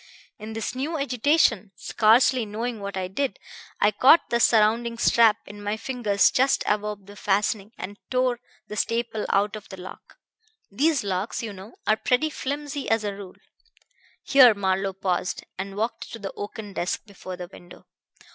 [0.39, 3.37] In this new agitation, scarcely knowing what I did,
[3.79, 8.75] I caught the surrounding strap in my fingers just above the fastening and tore the
[8.75, 10.17] staple out of the lock.
[10.71, 13.35] These locks, you know, are pretty flimsy as a rule."
[14.23, 17.85] Here Marlowe paused and walked to the oaken desk before the window.